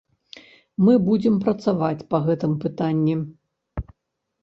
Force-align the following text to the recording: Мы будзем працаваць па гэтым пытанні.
Мы 0.85 0.95
будзем 1.09 1.37
працаваць 1.45 2.07
па 2.15 2.23
гэтым 2.27 2.59
пытанні. 2.67 3.15